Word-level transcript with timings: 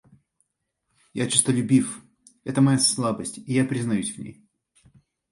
Я 1.13 1.29
честолюбив, 1.29 2.03
это 2.43 2.59
моя 2.59 2.79
слабость, 2.79 3.37
и 3.37 3.53
я 3.53 3.63
признаюсь 3.63 4.09
в 4.15 4.17
ней. 4.17 4.43